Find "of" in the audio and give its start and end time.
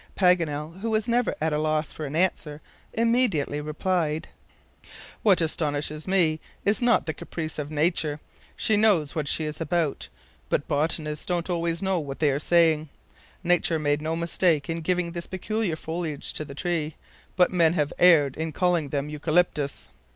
7.59-7.69